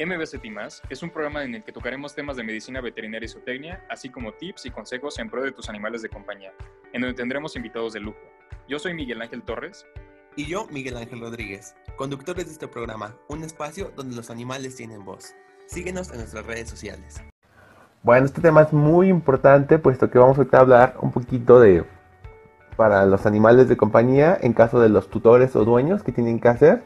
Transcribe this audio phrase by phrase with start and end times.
[0.00, 0.44] MBCT
[0.90, 4.30] es un programa en el que tocaremos temas de medicina veterinaria y zootecnia, así como
[4.30, 6.52] tips y consejos en pro de tus animales de compañía,
[6.92, 8.20] en donde tendremos invitados de lujo.
[8.68, 9.84] Yo soy Miguel Ángel Torres.
[10.36, 15.04] Y yo, Miguel Ángel Rodríguez, conductores de este programa, un espacio donde los animales tienen
[15.04, 15.34] voz.
[15.66, 17.20] Síguenos en nuestras redes sociales.
[18.04, 21.84] Bueno, este tema es muy importante, puesto que vamos a hablar un poquito de
[22.76, 26.46] para los animales de compañía en caso de los tutores o dueños que tienen que
[26.46, 26.84] hacer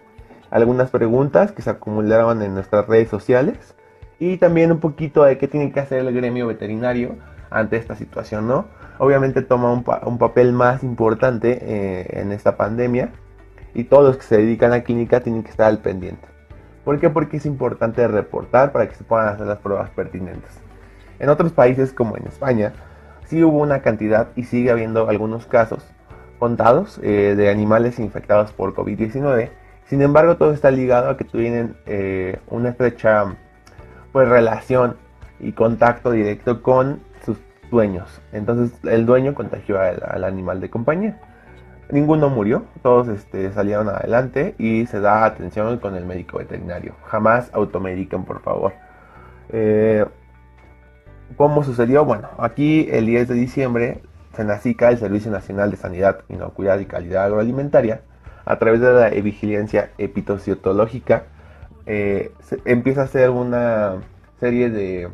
[0.53, 3.75] algunas preguntas que se acumularon en nuestras redes sociales
[4.19, 7.17] y también un poquito de qué tiene que hacer el gremio veterinario
[7.51, 8.67] ante esta situación, ¿no?
[8.99, 13.13] Obviamente toma un, papel más importante eh, en esta pandemia
[13.75, 16.29] y todos los que se dedican a clínica tienen que estar al pendiente.
[16.85, 17.09] ¿Por qué?
[17.09, 20.51] Porque es importante reportar para que se puedan hacer las pruebas pertinentes.
[21.19, 22.75] En otros países como en España,
[23.25, 25.83] sí hubo una cantidad y sigue habiendo algunos casos
[26.39, 31.77] contados eh, de animales infectados por COVID-19 sin embargo, todo está ligado a que tienen
[31.87, 33.37] eh, una estrecha
[34.13, 34.97] pues, relación
[35.41, 37.39] y contacto directo con sus
[37.71, 38.23] dueños.
[38.33, 41.21] Entonces, el dueño contagió al, animal de compañía.
[41.91, 46.95] Ninguno murió, todos este, salieron adelante y se da atención con el médico veterinario.
[47.05, 48.73] Jamás automediquen, por favor.
[49.51, 50.07] Eh,
[51.37, 52.05] ¿Cómo sucedió?
[52.05, 54.03] Bueno, aquí el 10 de diciembre,
[54.35, 58.03] SENACICA, el Servicio Nacional de Sanidad, Inocuidad y Calidad Agroalimentaria,
[58.45, 61.25] a través de la vigilancia epitociotológica,
[61.87, 62.33] eh,
[62.65, 63.97] empieza a hacer una
[64.41, 65.11] serie de,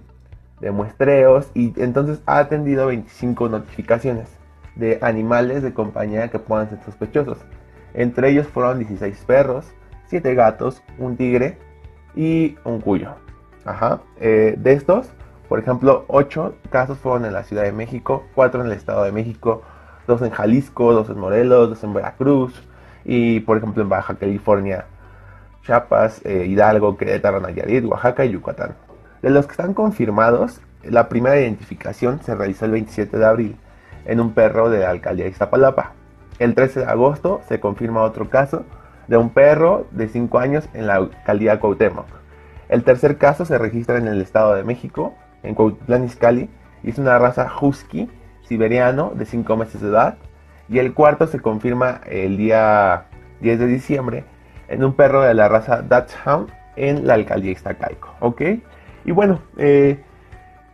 [0.73, 4.29] muestreos y entonces ha atendido 25 notificaciones
[4.75, 7.39] de animales de compañía que puedan ser sospechosos.
[7.95, 9.67] Entre ellos fueron 16 perros,
[10.09, 11.59] 7 gatos, un tigre
[12.17, 13.15] y un cuyo.
[13.65, 14.01] Ajá.
[14.19, 15.11] Eh, de estos,
[15.49, 19.13] por ejemplo, 8 casos fueron en la Ciudad de México, 4 en el Estado de
[19.13, 19.63] México,
[20.09, 22.69] 2 en Jalisco, 2 en Morelos, 2 en Veracruz,
[23.05, 24.87] y por ejemplo en Baja California,
[25.63, 28.75] Chiapas, eh, Hidalgo, Querétaro, Nayarit, Oaxaca y Yucatán.
[29.23, 33.57] De los que están confirmados, la primera identificación se realizó el 27 de abril
[34.07, 35.93] en un perro de la alcaldía de Iztapalapa.
[36.39, 38.65] El 13 de agosto se confirma otro caso
[39.09, 42.07] de un perro de 5 años en la alcaldía Cuauhtémoc.
[42.69, 46.49] El tercer caso se registra en el Estado de México, en Cuauhtlán Izcalli,
[46.83, 48.09] y es una raza husky
[48.43, 50.17] siberiano de 5 meses de edad
[50.69, 53.05] y el cuarto se confirma el día
[53.41, 54.25] 10 de diciembre
[54.69, 58.15] en un perro de la raza Dachshund en la alcaldía Iztacalco.
[58.21, 58.43] ¿Ok?
[59.05, 60.01] Y bueno, eh,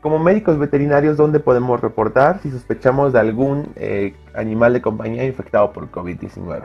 [0.01, 5.73] como médicos veterinarios, ¿dónde podemos reportar si sospechamos de algún eh, animal de compañía infectado
[5.73, 6.63] por COVID-19?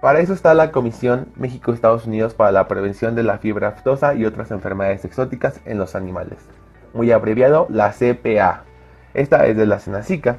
[0.00, 4.24] Para eso está la Comisión México-Estados Unidos para la Prevención de la Fiebre Aftosa y
[4.24, 6.38] otras enfermedades exóticas en los animales,
[6.94, 8.62] muy abreviado la CPA.
[9.14, 10.36] Esta es de la Senacica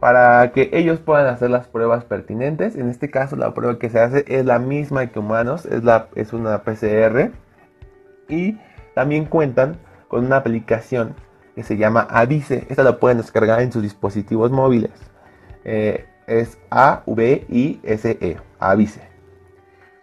[0.00, 2.74] para que ellos puedan hacer las pruebas pertinentes.
[2.74, 5.68] En este caso la prueba que se hace es la misma que humanos,
[6.14, 7.30] es, una PCR.
[8.28, 8.58] Y
[8.94, 9.76] también cuentan
[10.08, 11.14] con una aplicación
[11.54, 12.66] que se llama Avise.
[12.70, 14.92] Esta la pueden descargar en sus dispositivos móviles.
[15.64, 19.02] Eh, es A-V-I-S-E, Avise.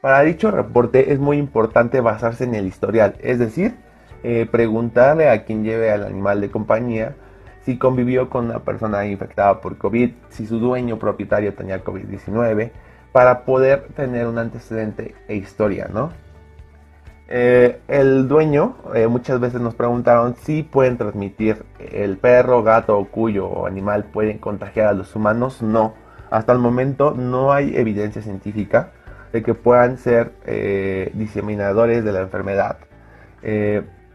[0.02, 3.76] Para dicho reporte es muy importante basarse en el historial, es decir,
[4.24, 7.16] eh, preguntarle a quien lleve al animal de compañía
[7.68, 12.72] si convivió con una persona infectada por COVID, si su dueño propietario tenía COVID-19,
[13.12, 16.12] para poder tener un antecedente e historia, ¿no?
[17.28, 23.48] Eh, el dueño, eh, muchas veces nos preguntaron si pueden transmitir el perro, gato, cuyo
[23.48, 25.62] o animal pueden contagiar a los humanos.
[25.62, 25.94] No,
[26.32, 28.92] hasta el momento no hay evidencia científica
[29.34, 32.78] de que puedan ser eh, diseminadores de la enfermedad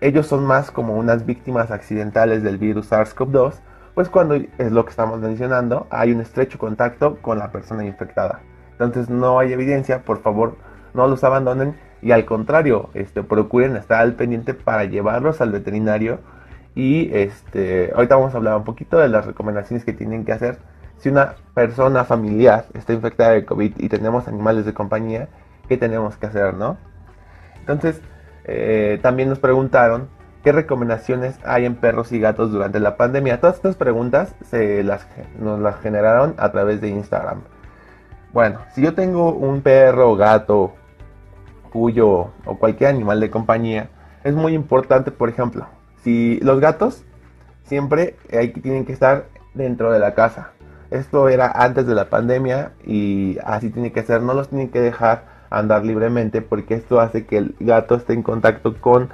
[0.03, 3.55] ellos son más como unas víctimas accidentales del virus SARS-CoV-2,
[3.95, 8.41] pues cuando es lo que estamos mencionando, hay un estrecho contacto con la persona infectada.
[8.73, 10.57] Entonces no hay evidencia, por favor
[10.93, 16.19] no los abandonen y al contrario, este, procuren estar al pendiente para llevarlos al veterinario
[16.75, 20.59] y este, ahorita vamos a hablar un poquito de las recomendaciones que tienen que hacer
[20.99, 25.29] si una persona familiar está infectada de COVID y tenemos animales de compañía,
[25.69, 26.77] ¿qué tenemos que hacer, no?
[27.61, 28.01] Entonces,
[28.45, 30.09] eh, también nos preguntaron
[30.43, 33.41] qué recomendaciones hay en perros y gatos durante la pandemia.
[33.41, 35.07] Todas estas preguntas se las,
[35.39, 37.43] nos las generaron a través de Instagram.
[38.33, 40.73] Bueno, si yo tengo un perro, gato,
[41.73, 43.91] cuyo o cualquier animal de compañía,
[44.25, 45.67] es muy importante, por ejemplo,
[46.03, 47.05] si los gatos
[47.65, 50.53] siempre hay, tienen que estar dentro de la casa.
[50.91, 54.81] Esto era antes de la pandemia y así tiene que ser, no los tienen que
[54.81, 59.11] dejar andar libremente porque esto hace que el gato esté en contacto con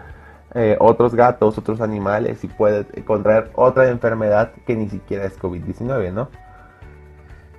[0.55, 6.13] eh, otros gatos, otros animales y puede contraer otra enfermedad que ni siquiera es COVID-19,
[6.13, 6.29] ¿no?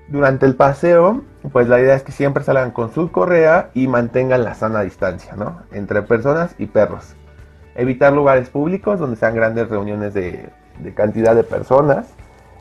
[0.07, 1.21] Durante el paseo,
[1.51, 5.35] pues la idea es que siempre salgan con su correa y mantengan la sana distancia,
[5.35, 5.61] ¿no?
[5.71, 7.13] Entre personas y perros.
[7.75, 10.49] Evitar lugares públicos donde sean grandes reuniones de,
[10.95, 12.11] cantidad de personas.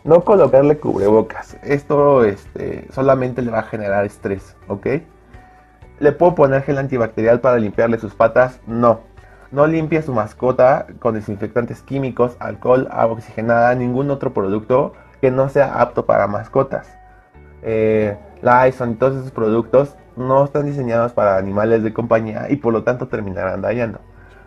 [0.05, 1.57] No colocarle cubrebocas.
[1.63, 4.87] Esto este, solamente le va a generar estrés, ¿ok?
[6.01, 8.61] ¿Le puedo poner gel antibacterial para limpiarle sus patas?
[8.67, 9.01] No.
[9.51, 15.49] No limpie su mascota con desinfectantes químicos, alcohol, agua oxigenada, ningún otro producto que no
[15.49, 16.97] sea apto para mascotas.
[17.63, 22.73] Eh, Lysol y todos esos productos no están diseñados para animales de compañía y por
[22.73, 24.01] lo tanto terminarán dañando.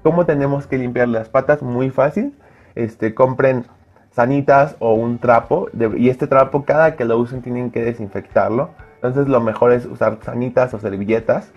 [0.03, 1.61] ¿Cómo tenemos que limpiar las patas?
[1.61, 2.37] Muy fácil.
[2.75, 3.65] Este, compren
[4.11, 8.69] sanitas o un trapo y este trapo cada que lo usen tienen que desinfectarlo.
[9.01, 11.51] Entonces lo mejor es usar sanitas o servilletas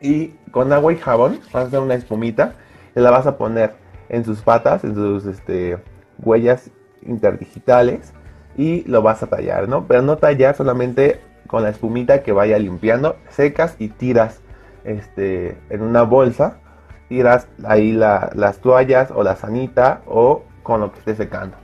[0.00, 2.54] y con agua y jabón vas a hacer una espumita
[2.96, 3.74] y la vas a poner
[4.08, 5.78] en sus patas, en sus este,
[6.18, 6.70] huellas
[7.02, 8.14] interdigitales
[8.56, 9.86] y lo vas a tallar, ¿no?
[9.86, 14.40] Pero no tallar solamente con la espumita que vaya limpiando, secas y tiras
[14.84, 16.58] este, en una bolsa,
[17.08, 21.56] tiras ahí las toallas o la sanita o con lo que esté secando.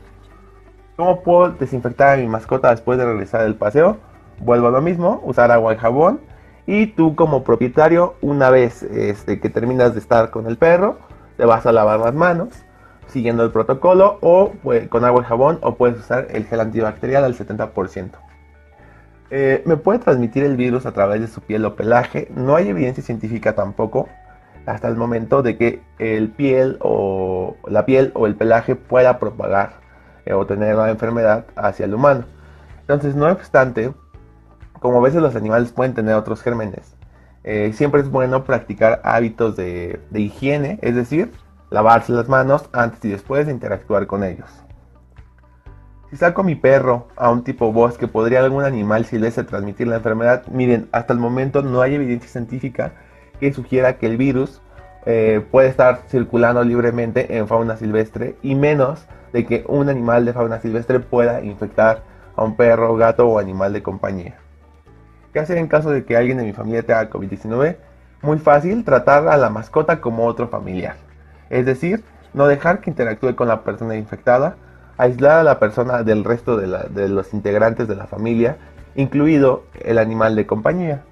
[0.96, 3.98] ¿Cómo puedo desinfectar a mi mascota después de regresar del paseo?
[4.40, 6.20] Vuelvo a lo mismo, usar agua y jabón.
[6.66, 10.98] Y tú como propietario, una vez este, que terminas de estar con el perro,
[11.36, 12.48] te vas a lavar las manos
[13.06, 17.24] siguiendo el protocolo o pues, con agua y jabón o puedes usar el gel antibacterial
[17.24, 18.10] al 70%.
[19.30, 22.28] Eh, me puede transmitir el virus a través de su piel o pelaje.
[22.34, 24.08] No hay evidencia científica tampoco
[24.66, 29.74] hasta el momento de que el piel o la piel o el pelaje pueda propagar
[30.24, 32.24] eh, o tener la enfermedad hacia el humano.
[32.80, 33.92] Entonces, no obstante,
[34.80, 36.96] como a veces los animales pueden tener otros gérmenes,
[37.44, 41.30] eh, siempre es bueno practicar hábitos de, higiene, es decir,
[41.70, 44.48] lavarse las manos antes y después de interactuar con ellos.
[46.10, 50.44] Si saco mi perro a un tipo bosque, ¿podría algún animal silvestre transmitir la enfermedad?
[50.46, 52.92] Miren, hasta el momento no hay evidencia científica
[53.40, 54.62] que sugiera que el virus
[55.06, 60.32] eh, puede estar circulando libremente en fauna silvestre y menos de que un animal de
[60.32, 62.02] fauna silvestre pueda infectar
[62.36, 64.43] a un perro, gato o animal de compañía.
[65.34, 67.76] ¿Qué hacer en caso de que alguien de mi familia tenga COVID-19?
[68.22, 70.94] Muy fácil, tratar a la mascota como otro familiar.
[71.50, 72.04] Es decir,
[72.34, 74.54] no dejar que interactúe con la persona infectada,
[74.96, 78.58] aislar a la persona del resto de, los integrantes de la familia,
[78.94, 81.02] incluido el animal de compañía.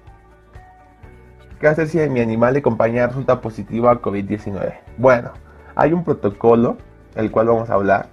[1.59, 4.73] ¿Qué hacer si mi animal de compañía resulta positivo a COVID-19?
[4.99, 5.31] Bueno,
[5.75, 6.77] hay un protocolo,
[7.15, 8.07] el cual vamos a hablar.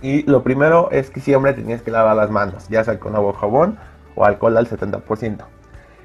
[0.00, 3.30] Y lo primero es que siempre tenías que lavar las manos, ya sea con agua
[3.30, 3.78] o jabón
[4.14, 5.44] o alcohol al 70%.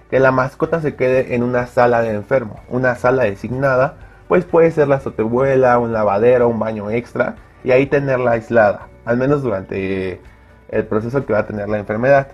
[0.09, 3.95] Que la mascota se quede en una sala de enfermo, una sala designada,
[4.27, 9.17] pues puede ser la sotebuela, un lavadero, un baño extra, y ahí tenerla aislada, al
[9.17, 10.21] menos durante
[10.69, 12.29] el proceso que va a tener la enfermedad.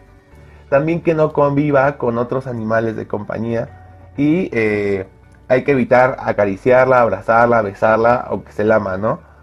[0.69, 5.07] También que no conviva con otros animales de compañía y eh,
[5.47, 9.33] hay que evitar acariciarla, abrazarla, besarla o que se lama, ¿no?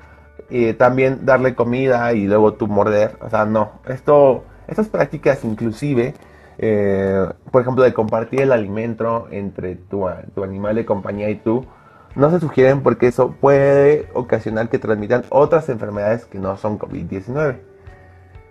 [0.78, 3.80] también darle comida y luego tú morder, o sea, no.
[3.86, 6.14] Esto, estas prácticas inclusive,
[6.58, 11.66] eh, por ejemplo, de compartir el alimento entre tu, tu animal de compañía y tú,
[12.14, 17.58] no se sugieren porque eso puede ocasionar que transmitan otras enfermedades que no son COVID-19.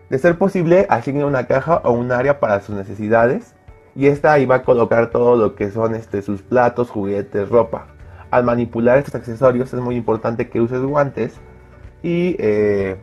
[0.10, 3.56] De ser posible, asigne una caja o un área para sus necesidades
[3.95, 7.88] y esta ahí va a colocar todo lo que son este, sus platos, juguetes, ropa.
[8.31, 11.36] Al manipular estos accesorios es muy importante que uses guantes
[12.01, 12.98] y eh,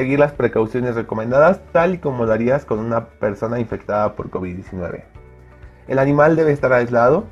[0.00, 5.02] seguir las precauciones recomendadas tal y como lo harías con una persona infectada por COVID-19.
[5.88, 7.24] El animal debe estar aislado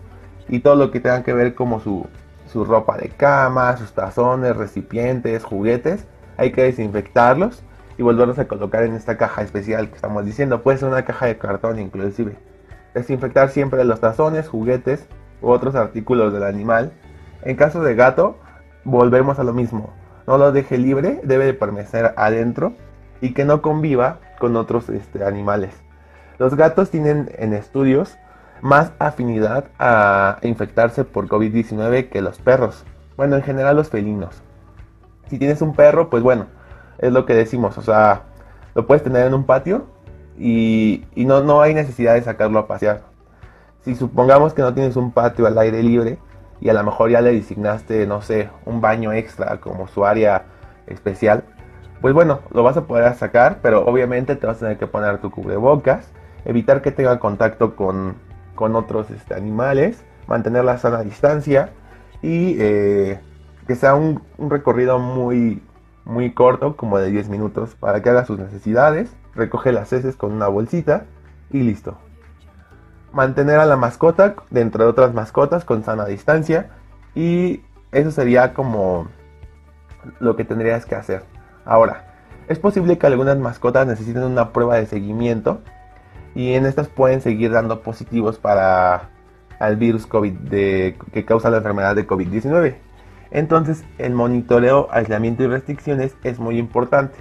[0.48, 2.06] y todo lo que tenga que ver como su
[2.46, 6.06] su ropa de cama, sus tazones, recipientes, juguetes,
[6.36, 7.62] hay que desinfectarlos
[7.96, 10.62] y volverlos a colocar en esta caja especial que estamos diciendo.
[10.62, 12.36] Puede ser una caja de cartón inclusive.
[12.94, 15.06] Desinfectar siempre los tazones, juguetes
[15.40, 16.92] u otros artículos del animal.
[17.42, 18.36] En caso de gato,
[18.84, 19.92] volvemos a lo mismo.
[20.28, 22.74] No lo deje libre, debe de permanecer adentro
[23.22, 25.74] y que no conviva con otros este, animales.
[26.36, 28.18] Los gatos tienen en estudios
[28.60, 32.84] más afinidad a infectarse por COVID-19 que los perros.
[33.16, 34.42] Bueno, en general los felinos.
[35.30, 36.44] Si tienes un perro, pues bueno,
[36.98, 38.24] es lo que decimos, o sea,
[38.74, 39.86] lo puedes tener en un patio
[40.38, 43.00] y, no, no hay necesidad de sacarlo a pasear.
[43.80, 46.18] Si supongamos que no tienes un patio al aire libre
[46.60, 50.44] y a lo mejor ya le designaste, no sé, un baño extra como su área
[50.86, 51.44] especial,
[52.00, 55.18] pues bueno, lo vas a poder sacar, pero obviamente te vas a tener que poner
[55.18, 56.10] tu cubrebocas,
[56.44, 58.16] evitar que tenga contacto con
[58.58, 61.70] con otros este, animales, mantener la sana distancia
[62.22, 63.20] y eh,
[63.68, 65.62] que sea un, recorrido muy,
[66.04, 70.32] muy corto, como de 10 minutos, para que haga sus necesidades, recoge las heces con
[70.32, 71.04] una bolsita
[71.52, 71.98] y listo.
[73.12, 76.70] Mantener a la mascota dentro de otras mascotas con sana distancia
[77.14, 77.62] y
[77.92, 79.08] eso sería como
[80.20, 81.24] lo que tendrías que hacer.
[81.64, 82.04] Ahora,
[82.48, 85.60] es posible que algunas mascotas necesiten una prueba de seguimiento
[86.34, 89.10] y en estas pueden seguir dando positivos para
[89.60, 92.76] el virus COVID que causa la enfermedad de COVID-19.
[93.30, 97.18] Entonces el monitoreo, aislamiento y restricciones es muy importante.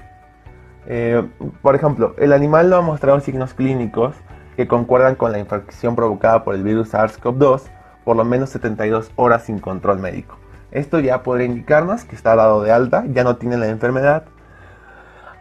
[0.85, 1.27] Eh,
[1.61, 4.15] por ejemplo, el animal no ha mostrado signos clínicos
[4.57, 7.61] que concuerdan con la infección provocada por el virus SARS-CoV-2
[8.07, 10.37] por lo menos 72 horas sin control médico.
[10.71, 14.23] Esto ya podría indicarnos que está dado de alta, ya no tiene la enfermedad.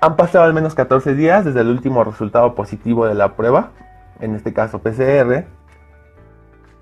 [0.01, 3.71] Han pasado al menos 14 días desde el último resultado positivo de la prueba,
[4.19, 5.45] en este caso PCR.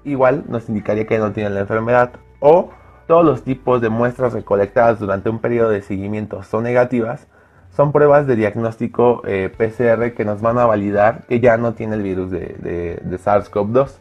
[0.05, 2.12] Igual nos indicaría que no tiene la enfermedad.
[2.41, 2.71] O
[3.07, 7.29] todos los tipos de muestras recolectadas durante un periodo de seguimiento son negativas,
[7.75, 11.97] son pruebas de diagnóstico eh, PCR que nos van a validar que ya no tiene
[11.97, 13.99] el virus de, SARS-CoV-2.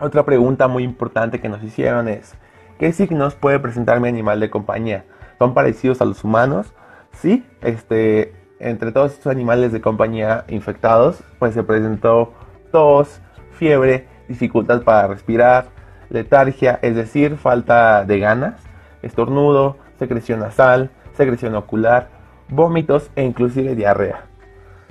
[0.00, 2.34] Otra pregunta muy importante que nos hicieron es,
[2.78, 5.04] ¿qué signos puede presentar mi animal de compañía?
[5.38, 6.72] ¿Son parecidos a los humanos?
[7.10, 12.34] Sí, este, entre todos estos animales de compañía infectados, pues se presentó
[12.70, 15.66] tos, fiebre, dificultad para respirar,
[16.08, 18.62] letargia, es decir, falta de ganas,
[19.02, 22.17] estornudo, secreción nasal, secreción ocular,
[22.48, 24.24] vómitos e inclusive diarrea.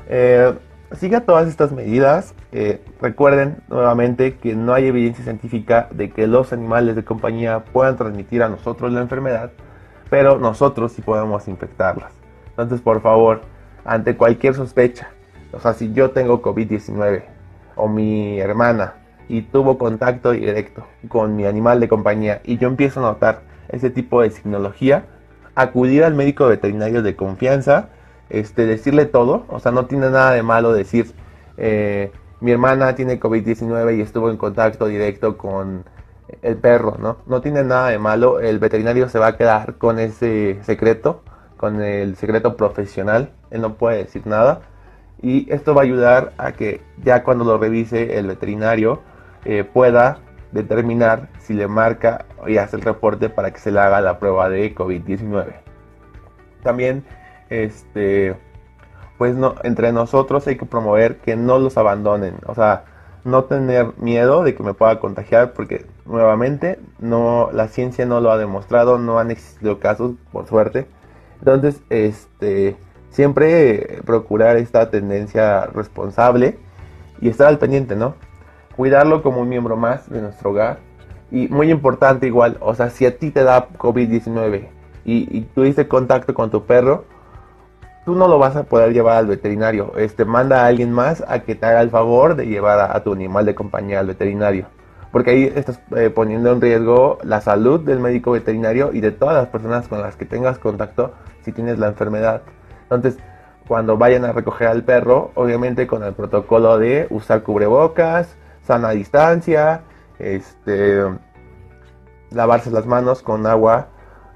[0.10, 0.54] Eh,
[0.94, 2.34] siga todas estas medidas.
[2.52, 7.98] Eh, recuerden nuevamente que no hay evidencia científica de que los animales de compañía puedan
[7.98, 9.52] transmitir a nosotros la enfermedad,
[10.10, 12.14] pero nosotros sí podemos infectarlas.
[12.50, 13.42] Entonces, por favor,
[13.86, 15.10] ante cualquier sospecha,
[15.52, 17.24] o sea, si yo tengo COVID-19
[17.76, 18.96] o mi hermana
[19.30, 23.90] y tuvo contacto directo con mi animal de compañía y yo empiezo a notar ese
[23.90, 25.06] tipo de signología,
[25.58, 27.90] acudir al médico veterinario de confianza,
[28.30, 31.12] este, decirle todo, o sea, no tiene nada de malo decir,
[31.58, 32.12] eh,
[32.42, 35.84] mi hermana tiene COVID-19 y estuvo en contacto directo con
[36.44, 37.18] el perro, ¿no?
[37.26, 41.24] No tiene nada de malo, el veterinario se va a quedar con ese secreto,
[41.58, 44.62] con el secreto profesional, él no puede decir nada.
[45.24, 49.02] Y esto va a ayudar a que ya cuando lo revise el veterinario,
[49.44, 50.20] eh, pueda
[50.58, 54.50] determinar si le marca y hace el reporte para que se le haga la prueba
[54.50, 55.54] de COVID-19.
[56.64, 57.06] También,
[57.50, 58.36] este,
[59.18, 62.86] pues no, entre nosotros hay que promover que no los abandonen, o sea,
[63.24, 68.32] no tener miedo de que me pueda contagiar, porque nuevamente no, la ciencia no lo
[68.32, 70.88] ha demostrado, no han existido casos, por suerte.
[71.40, 72.78] Entonces, este,
[73.10, 76.58] siempre procurar esta tendencia responsable
[77.20, 78.16] y estar al pendiente, ¿no?
[78.78, 80.78] Cuidarlo como un miembro más de nuestro hogar.
[81.30, 84.70] Y muy importante igual, o sea, si a ti te da COVID-19
[85.04, 87.04] y, tuviste contacto con tu perro,
[88.06, 89.94] tú no lo vas a poder llevar al veterinario.
[89.98, 93.14] Este, manda a alguien más a que te haga el favor de llevar a, tu
[93.14, 94.68] animal de compañía al veterinario.
[95.12, 99.36] Porque ahí estás eh, poniendo en riesgo la salud del médico veterinario y de todas
[99.36, 102.42] las personas con las que tengas contacto si tienes la enfermedad.
[102.84, 103.18] Entonces,
[103.68, 109.82] cuando vayan a recoger al perro, obviamente con el protocolo de usar cubrebocas, sana distancia,
[110.20, 111.04] este,
[112.32, 113.88] lavarse las manos con agua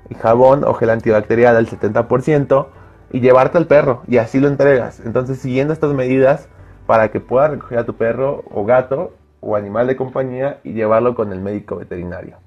[0.09, 2.67] y jabón o gel antibacterial al 70%
[3.11, 5.01] y llevarte al perro y así lo entregas.
[5.01, 6.47] Entonces siguiendo estas medidas
[6.87, 11.13] para que puedas recoger a tu perro o gato o animal de compañía y llevarlo
[11.13, 12.37] con el médico veterinario.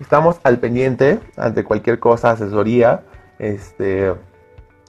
[0.00, 3.02] Estamos al pendiente ante cualquier cosa, asesoría,
[3.38, 4.14] este,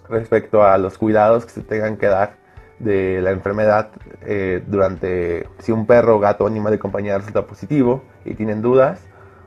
[0.07, 2.38] respecto a los cuidados que se tengan que dar
[2.79, 3.89] de la enfermedad
[4.21, 9.01] eh, durante si un perro, gato o animal de compañía resulta positivo y tienen dudas,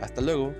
[0.00, 0.52] Hasta luego.